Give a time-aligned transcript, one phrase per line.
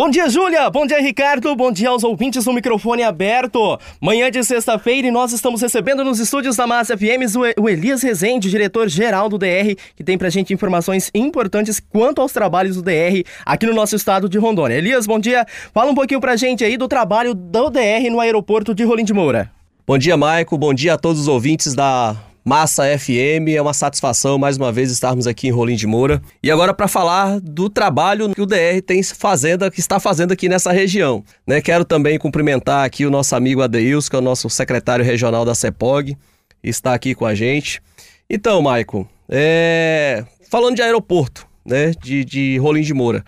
[0.00, 0.70] Bom dia, Júlia!
[0.70, 1.54] Bom dia, Ricardo!
[1.54, 3.78] Bom dia aos ouvintes no microfone aberto.
[4.00, 8.48] Manhã de sexta-feira e nós estamos recebendo nos estúdios da Massa FM o Elias Rezende,
[8.48, 13.66] diretor-geral do DR, que tem pra gente informações importantes quanto aos trabalhos do DR aqui
[13.66, 14.76] no nosso estado de Rondônia.
[14.76, 15.44] Elias, bom dia!
[15.74, 19.12] Fala um pouquinho pra gente aí do trabalho do DR no aeroporto de Rolim de
[19.12, 19.50] Moura.
[19.86, 20.56] Bom dia, Maico.
[20.56, 23.48] Bom dia a todos os ouvintes da Massa FM.
[23.54, 26.22] É uma satisfação mais uma vez estarmos aqui em Rolim de Moura.
[26.42, 30.48] E agora para falar do trabalho que o DR tem fazendo, que está fazendo aqui
[30.48, 31.24] nessa região.
[31.46, 31.60] Né?
[31.60, 35.54] Quero também cumprimentar aqui o nosso amigo Adeils, que é o nosso secretário regional da
[35.54, 36.16] CEPOG,
[36.62, 37.80] está aqui com a gente.
[38.28, 40.24] Então, Maicon, é...
[40.50, 43.24] falando de aeroporto, né, de, de Rolim de Moura.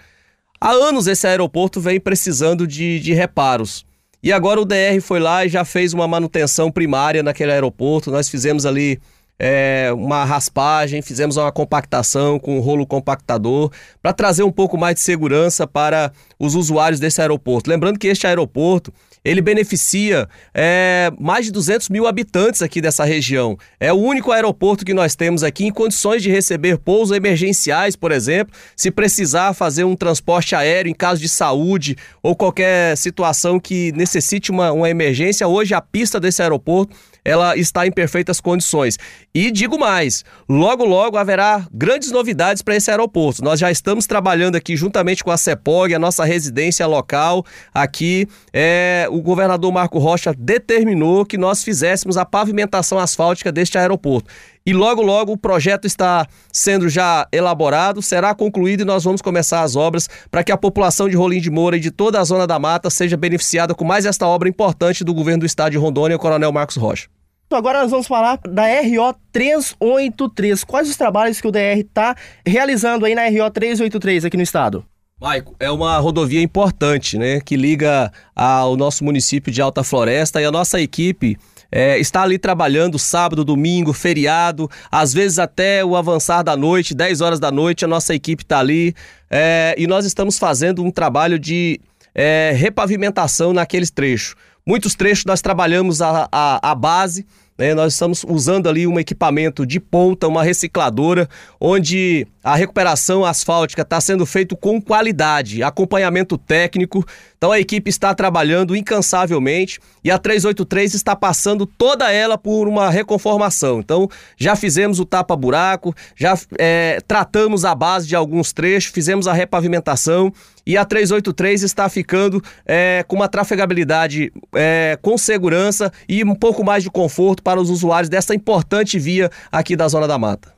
[0.60, 3.84] Há anos esse aeroporto vem precisando de, de reparos.
[4.22, 8.08] E agora o DR foi lá e já fez uma manutenção primária naquele aeroporto.
[8.08, 9.00] Nós fizemos ali
[9.36, 14.94] é, uma raspagem, fizemos uma compactação com um rolo compactador para trazer um pouco mais
[14.94, 17.68] de segurança para os usuários desse aeroporto.
[17.68, 18.92] Lembrando que este aeroporto
[19.24, 23.56] ele beneficia é, mais de 200 mil habitantes aqui dessa região.
[23.78, 28.10] É o único aeroporto que nós temos aqui em condições de receber pousos emergenciais, por
[28.10, 33.92] exemplo, se precisar fazer um transporte aéreo em caso de saúde ou qualquer situação que
[33.92, 35.46] necessite uma, uma emergência.
[35.46, 38.98] Hoje a pista desse aeroporto ela está em perfeitas condições.
[39.34, 43.42] E digo mais, logo logo haverá grandes novidades para esse aeroporto.
[43.42, 48.28] Nós já estamos trabalhando aqui juntamente com a CEPOG, a nossa residência local aqui.
[48.52, 54.28] É, o governador Marco Rocha determinou que nós fizéssemos a pavimentação asfáltica deste aeroporto.
[54.64, 59.62] E logo, logo o projeto está sendo já elaborado, será concluído e nós vamos começar
[59.62, 62.46] as obras para que a população de Rolim de Moura e de toda a zona
[62.46, 66.16] da mata seja beneficiada com mais esta obra importante do governo do estado de Rondônia,
[66.16, 67.08] o Coronel Marcos Rocha.
[67.46, 70.64] Então agora nós vamos falar da RO 383.
[70.64, 74.84] Quais os trabalhos que o DR está realizando aí na RO 383 aqui no estado?
[75.20, 80.44] Maico, é uma rodovia importante, né, que liga ao nosso município de Alta Floresta e
[80.44, 81.36] a nossa equipe
[81.72, 87.22] é, está ali trabalhando sábado, domingo, feriado, às vezes até o avançar da noite, 10
[87.22, 88.94] horas da noite, a nossa equipe está ali
[89.30, 91.80] é, e nós estamos fazendo um trabalho de
[92.14, 94.34] é, repavimentação naqueles trechos.
[94.66, 97.26] Muitos trechos nós trabalhamos a, a, a base,
[97.58, 97.74] né?
[97.74, 101.28] nós estamos usando ali um equipamento de ponta, uma recicladora,
[101.60, 107.04] onde a recuperação asfáltica está sendo feita com qualidade, acompanhamento técnico.
[107.42, 112.88] Então a equipe está trabalhando incansavelmente e a 383 está passando toda ela por uma
[112.88, 113.80] reconformação.
[113.80, 119.32] Então já fizemos o tapa-buraco, já é, tratamos a base de alguns trechos, fizemos a
[119.32, 120.32] repavimentação
[120.64, 126.62] e a 383 está ficando é, com uma trafegabilidade é, com segurança e um pouco
[126.62, 130.51] mais de conforto para os usuários dessa importante via aqui da Zona da Mata.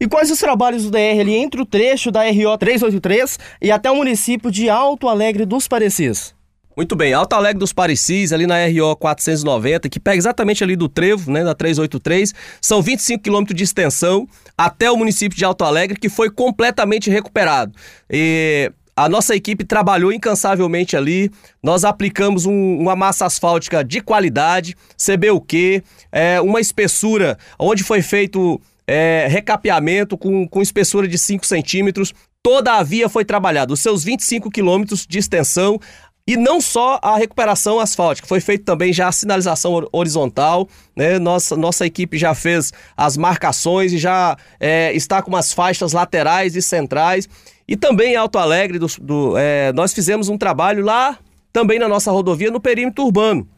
[0.00, 3.90] E quais os trabalhos do DR ali entre o trecho da RO 383 e até
[3.90, 6.34] o município de Alto Alegre dos Parecis?
[6.74, 10.88] Muito bem, Alto Alegre dos Parecis, ali na RO 490, que pega exatamente ali do
[10.88, 16.00] trevo, né, da 383, são 25 quilômetros de extensão até o município de Alto Alegre,
[16.00, 17.74] que foi completamente recuperado.
[18.08, 21.30] E a nossa equipe trabalhou incansavelmente ali.
[21.62, 28.58] Nós aplicamos um, uma massa asfáltica de qualidade, CBUQ, é, uma espessura onde foi feito
[28.90, 32.12] é, recapeamento com, com espessura de 5 centímetros.
[32.42, 35.78] Toda a via foi trabalhada, os seus 25 quilômetros de extensão,
[36.26, 41.18] e não só a recuperação asfáltica, foi feito também já a sinalização horizontal, né?
[41.18, 46.56] Nossa, nossa equipe já fez as marcações e já é, está com umas faixas laterais
[46.56, 47.28] e centrais.
[47.68, 51.18] E também em Alto Alegre, do, do é, nós fizemos um trabalho lá
[51.52, 53.48] também na nossa rodovia no perímetro urbano,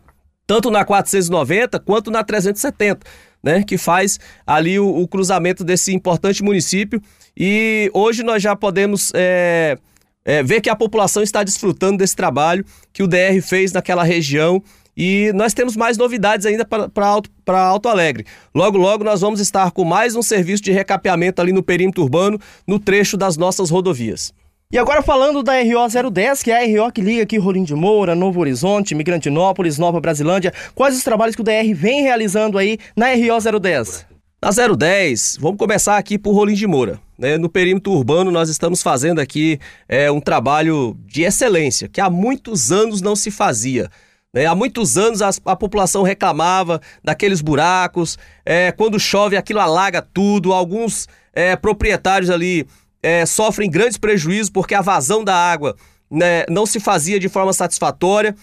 [0.47, 3.07] tanto na 490 quanto na 370
[3.43, 7.03] né, que faz ali o, o cruzamento desse importante município.
[7.37, 9.77] E hoje nós já podemos é,
[10.25, 14.63] é, ver que a população está desfrutando desse trabalho que o DR fez naquela região.
[14.95, 18.27] E nós temos mais novidades ainda para Alto, Alto Alegre.
[18.55, 22.39] Logo, logo nós vamos estar com mais um serviço de recapeamento ali no perímetro urbano,
[22.67, 24.35] no trecho das nossas rodovias.
[24.73, 27.75] E agora falando da RO 010, que é a RO que liga aqui Rolim de
[27.75, 32.79] Moura, Novo Horizonte, Migrantinópolis, Nova Brasilândia, quais os trabalhos que o DR vem realizando aí
[32.97, 34.07] na RO 010?
[34.41, 36.99] Na 010, vamos começar aqui por Rolim de Moura.
[37.19, 37.37] Né?
[37.37, 42.73] No perímetro urbano, nós estamos fazendo aqui é, um trabalho de excelência, que há muitos
[42.73, 43.91] anos não se fazia.
[44.33, 44.47] Né?
[44.47, 50.51] Há muitos anos a, a, população reclamava daqueles buracos, é, quando chove aquilo alaga tudo,
[50.55, 52.67] alguns é, proprietários ali
[53.03, 55.77] é, sofrem grandes prejuízos porque a vazão da água
[56.11, 58.35] né, não se fazia de forma satisfatória.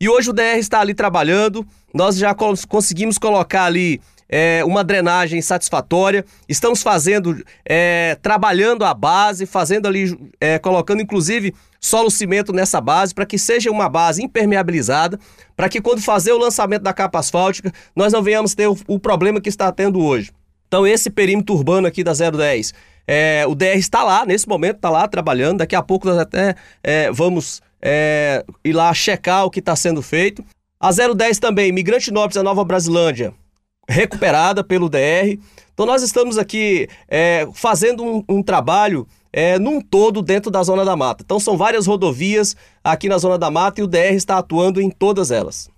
[0.00, 5.40] E hoje o DR está ali trabalhando, nós já conseguimos colocar ali é, uma drenagem
[5.40, 6.24] satisfatória.
[6.48, 13.14] Estamos fazendo, é, trabalhando a base, fazendo ali, é, colocando inclusive solo cimento nessa base
[13.14, 15.18] para que seja uma base impermeabilizada,
[15.56, 18.98] para que quando fazer o lançamento da capa asfáltica nós não venhamos ter o, o
[18.98, 20.32] problema que está tendo hoje.
[20.66, 22.74] Então esse perímetro urbano aqui da 010,
[23.06, 26.56] é, o DR está lá, nesse momento está lá trabalhando, daqui a pouco nós até
[26.82, 30.44] é, vamos é, ir lá checar o que está sendo feito.
[30.78, 33.32] A 010 também, Migrante Nópolis, a Nova Brasilândia,
[33.88, 35.38] recuperada pelo DR.
[35.72, 40.84] Então nós estamos aqui é, fazendo um, um trabalho é, num todo dentro da Zona
[40.84, 41.22] da Mata.
[41.24, 44.90] Então são várias rodovias aqui na Zona da Mata e o DR está atuando em
[44.90, 45.68] todas elas.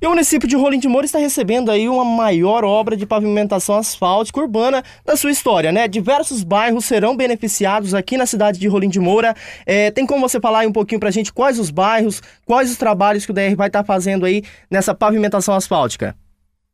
[0.00, 3.74] E o município de Rolim de Moura está recebendo aí uma maior obra de pavimentação
[3.74, 5.88] asfáltica urbana da sua história, né?
[5.88, 9.34] Diversos bairros serão beneficiados aqui na cidade de Rolim de Moura.
[9.66, 12.70] É, tem como você falar aí um pouquinho para a gente quais os bairros, quais
[12.70, 16.14] os trabalhos que o DR vai estar tá fazendo aí nessa pavimentação asfáltica?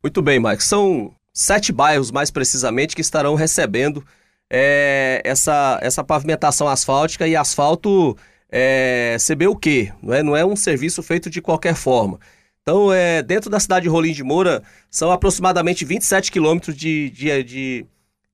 [0.03, 0.63] Muito bem, Mike.
[0.63, 4.05] São sete bairros, mais precisamente, que estarão recebendo
[4.51, 8.15] é, essa, essa pavimentação asfáltica e asfalto
[8.51, 12.19] é, CBUQ, não é, não é um serviço feito de qualquer forma.
[12.67, 17.43] Então, é, dentro da cidade de Rolim de Moura, são aproximadamente 27 quilômetros de, de,
[17.43, 17.85] de,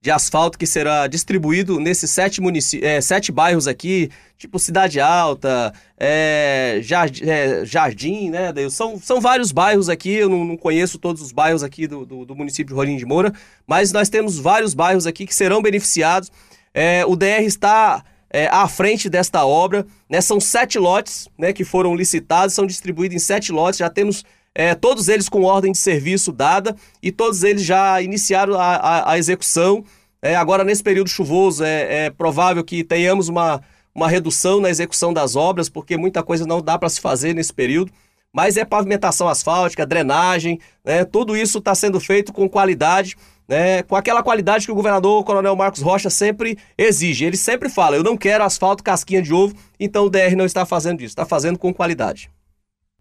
[0.02, 2.42] de, asfalto que será distribuído nesses sete.
[2.82, 8.54] É, sete bairros aqui, tipo Cidade Alta, é, Jardim, é, Jardim, né?
[8.70, 12.24] São, são vários bairros aqui, eu não, não conheço todos os bairros aqui do, do,
[12.24, 13.34] do, município de Rolim de Moura,
[13.68, 16.32] mas nós temos vários bairros aqui que serão beneficiados.
[16.74, 18.02] É, o DR está
[18.32, 19.86] é, à frente desta obra.
[20.10, 20.22] Né?
[20.22, 23.80] São sete lotes né, que foram licitados, são distribuídos em sete lotes.
[23.80, 24.24] Já temos
[24.56, 29.12] é, todos eles com ordem de serviço dada e todos eles já iniciaram a, a,
[29.12, 29.84] a execução.
[30.22, 33.62] É, agora, nesse período chuvoso, é, é, provável que tenhamos uma,
[33.94, 37.54] uma redução na execução das obras, porque muita coisa não dá para se fazer nesse
[37.54, 37.92] período.
[38.34, 41.04] Mas é pavimentação asfáltica, drenagem, né?
[41.04, 45.56] tudo isso está sendo feito com qualidade né, com aquela qualidade que o governador Coronel
[45.56, 47.26] Marcos Rocha sempre exige.
[47.26, 50.66] Ele sempre fala: eu não quero asfalto casquinha de ovo, então o DR não está
[50.66, 52.30] fazendo isso, está fazendo com qualidade.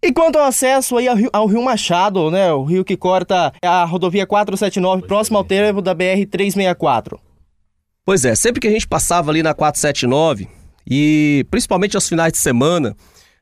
[0.03, 3.53] E quanto ao acesso aí ao Rio, ao rio, Machado, né, o rio que corta
[3.63, 7.21] a rodovia 479, próximo ao termo da BR 364?
[8.05, 10.49] Pois é, sempre que a gente passava ali na 479
[10.91, 12.97] e principalmente aos finais de semana,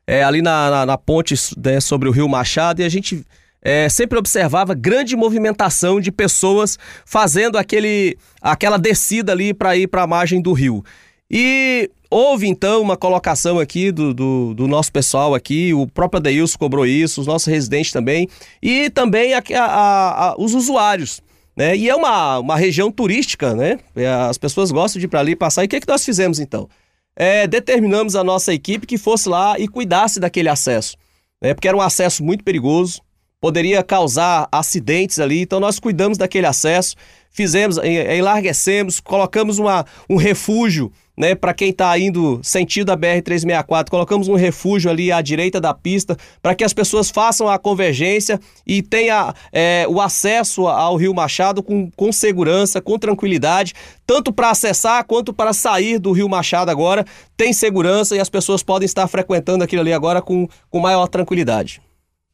[0.04, 3.24] é, ali na, na, na ponte né, sobre o rio Machado, e a gente
[3.62, 10.02] é, sempre observava grande movimentação de pessoas fazendo aquele, aquela descida ali para ir para
[10.02, 10.84] a margem do rio.
[11.30, 16.58] E houve então uma colocação aqui do, do, do, nosso pessoal aqui, o próprio Adeilson
[16.58, 18.28] cobrou isso, os nossos residentes também,
[18.62, 21.20] e também a, a, a, os usuários.
[21.54, 21.76] Né?
[21.76, 23.80] E é uma, uma região turística, né?
[24.28, 25.64] As pessoas gostam de ir para ali passar.
[25.64, 26.68] E o que, é que nós fizemos então?
[27.16, 30.96] É, determinamos a nossa equipe que fosse lá e cuidasse daquele acesso.
[31.42, 31.52] Né?
[31.52, 33.00] Porque era um acesso muito perigoso,
[33.40, 36.96] poderia causar acidentes ali, então nós cuidamos daquele acesso,
[37.30, 44.28] fizemos, enlarguecemos, colocamos uma, um refúgio né, para quem está indo sentido a BR-364, colocamos
[44.28, 48.82] um refúgio ali à direita da pista para que as pessoas façam a convergência e
[48.82, 53.74] tenha é, o acesso ao Rio Machado com, com segurança, com tranquilidade,
[54.06, 57.04] tanto para acessar quanto para sair do Rio Machado agora,
[57.36, 61.87] tem segurança e as pessoas podem estar frequentando aquilo ali agora com, com maior tranquilidade.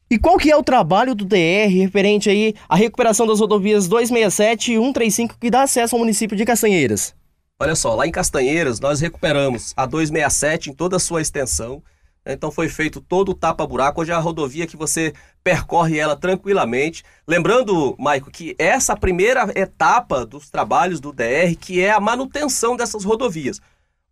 [0.09, 4.73] E qual que é o trabalho do DR referente aí à recuperação das rodovias 267
[4.73, 7.15] e 135 que dá acesso ao município de Castanheiras?
[7.59, 11.81] Olha só, lá em Castanheiras nós recuperamos a 267 em toda a sua extensão.
[12.23, 12.33] Né?
[12.33, 15.11] Então foi feito todo o tapa-buraco, hoje é a rodovia que você
[15.43, 17.03] percorre ela tranquilamente.
[17.27, 23.03] Lembrando, Maico, que essa primeira etapa dos trabalhos do DR, que é a manutenção dessas
[23.03, 23.59] rodovias.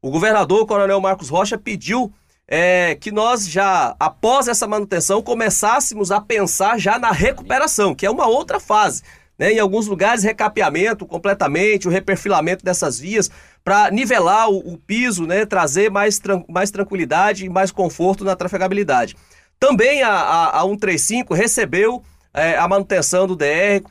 [0.02, 2.12] O governador, o coronel Marcos Rocha, pediu
[2.48, 8.12] é, que nós já, após essa manutenção, começássemos a pensar já na recuperação, que é
[8.12, 9.02] uma outra fase.
[9.38, 9.54] Né?
[9.54, 13.32] Em alguns lugares, recapeamento completamente, o reperfilamento dessas vias,
[13.64, 15.46] para nivelar o, o, piso, né?
[15.46, 19.16] trazer mais, tran mais tranquilidade e mais conforto na trafegabilidade.
[19.60, 23.82] Também a, a, a 135 recebeu é, a manutenção do DR,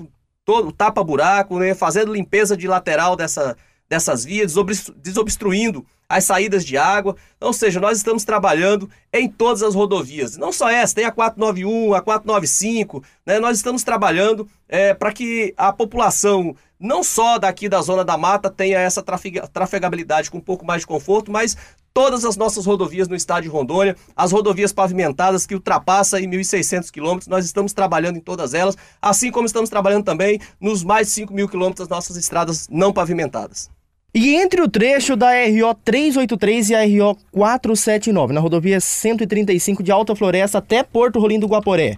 [0.44, 1.74] todo tapa-buraco, né?
[1.74, 3.56] fazendo limpeza de lateral dessa,
[3.88, 4.54] dessas vias,
[4.96, 7.16] desobstruindo as saídas de água.
[7.40, 10.36] Ou seja, nós estamos trabalhando em todas as rodovias.
[10.36, 13.40] Não só essa, tem a 491, a 495, né?
[13.40, 18.50] Nós estamos trabalhando é, para que a população, não só daqui da Zona da Mata,
[18.50, 21.56] tenha essa trafegabilidade com um pouco mais de conforto, mas
[21.94, 26.90] todas as nossas rodovias no estado de Rondônia, as rodovias pavimentadas que ultrapassam em 1.600
[26.90, 31.14] quilômetros, nós estamos trabalhando em todas elas, assim como estamos trabalhando também nos mais de
[31.14, 33.70] 5 mil quilômetros das nossas estradas não pavimentadas.
[34.14, 39.90] E entre o trecho da RO 383 e a RO 479, na rodovia 135 de
[39.90, 41.96] Alta Floresta até Porto Rolim do Guaporé.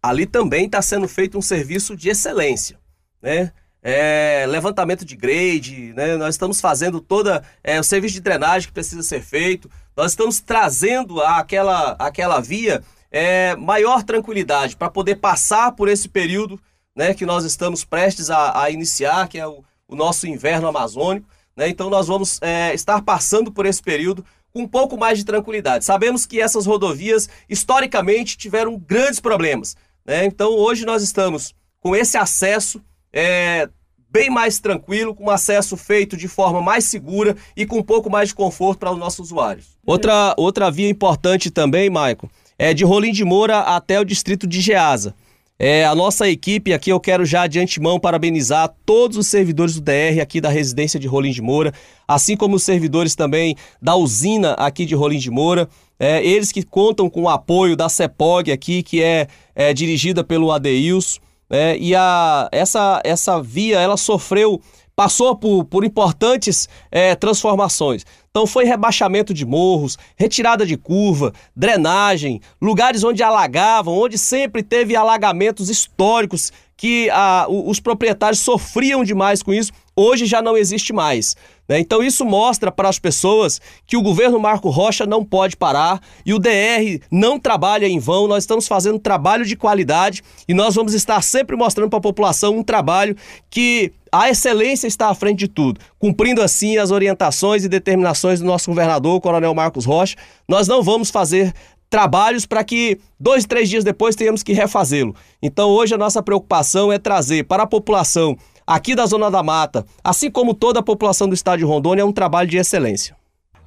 [0.00, 2.78] Ali também está sendo feito um serviço de excelência.
[3.20, 3.52] né?
[3.82, 6.16] É, levantamento de grade, né?
[6.16, 9.70] Nós estamos fazendo toda é, o serviço de drenagem que precisa ser feito.
[9.96, 16.60] Nós estamos trazendo aquela, aquela via é, maior tranquilidade para poder passar por esse período
[16.94, 21.28] né, que nós estamos prestes a, a iniciar, que é o, o, nosso inverno amazônico.
[21.56, 21.68] Né?
[21.68, 25.84] Então nós vamos é, estar passando por esse período com um pouco mais de tranquilidade.
[25.84, 29.76] Sabemos que essas rodovias, historicamente, tiveram grandes problemas.
[30.04, 30.24] Né?
[30.24, 32.80] Então, hoje nós estamos com esse acesso
[33.12, 33.68] é,
[34.08, 38.30] bem mais tranquilo, com acesso feito de forma mais segura e com um pouco mais
[38.30, 39.66] de conforto para os nossos usuários.
[39.84, 44.60] Outra, outra via importante também, Maico, é de Rolim de Moura até o distrito de
[44.60, 45.14] Geasa.
[45.58, 49.80] É, a nossa equipe aqui, eu quero já de antemão parabenizar todos os servidores do
[49.80, 51.72] DR aqui da residência de Rolim de Moura,
[52.06, 55.66] assim como os servidores também da usina aqui de Rolim de Moura.
[55.98, 60.52] É, eles que contam com o apoio da CEPOG aqui, que é, é dirigida pelo
[60.52, 61.18] Adeils.
[61.48, 64.60] É, e a, essa, essa via, ela sofreu
[64.96, 68.04] passou por, por importantes é, transformações.
[68.36, 74.94] Então foi rebaixamento de morros, retirada de curva, drenagem, lugares onde alagavam, onde sempre teve
[74.94, 81.34] alagamentos históricos que a, os proprietários sofriam demais com isso, hoje já não existe mais.
[81.66, 81.80] Né?
[81.80, 86.34] Então isso mostra para as pessoas que o governo Marco Rocha não pode parar e
[86.34, 90.92] o DR não trabalha em vão, nós estamos fazendo trabalho de qualidade e nós vamos
[90.92, 93.16] estar sempre mostrando para a população um trabalho
[93.48, 98.46] que a excelência está à frente de tudo, cumprindo assim as orientações e determinações do
[98.46, 100.16] nosso governador, Coronel Marcos Rocha.
[100.48, 101.52] Nós não vamos fazer
[101.90, 105.14] trabalhos para que dois, três dias depois tenhamos que refazê-lo.
[105.42, 109.84] Então hoje a nossa preocupação é trazer para a população aqui da Zona da Mata,
[110.02, 113.14] assim como toda a população do estado de Rondônia, um trabalho de excelência.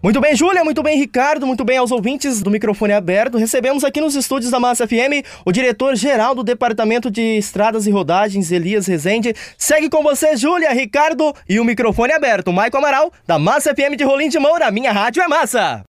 [0.01, 3.37] Muito bem, Júlia, muito bem, Ricardo, muito bem aos ouvintes do microfone aberto.
[3.37, 8.49] Recebemos aqui nos estúdios da Massa FM o diretor-geral do Departamento de Estradas e Rodagens,
[8.49, 9.35] Elias Rezende.
[9.57, 12.53] Segue com você, Júlia, Ricardo e o microfone aberto.
[12.53, 14.71] Maico Amaral, da Massa FM de Rolim de Moura.
[14.71, 15.83] Minha rádio é massa.